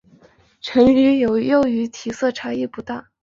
[0.61, 3.11] 成鱼与幼鱼体色差异不大。